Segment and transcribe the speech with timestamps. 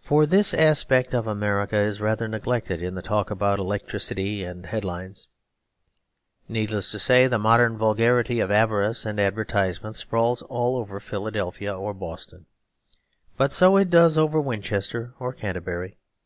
[0.00, 5.28] For this aspect of America is rather neglected in the talk about electricity and headlines.
[6.48, 11.92] Needless to say, the modern vulgarity of avarice and advertisement sprawls all over Philadelphia or
[11.92, 12.46] Boston;
[13.36, 15.98] but so it does over Winchester or Canterbury.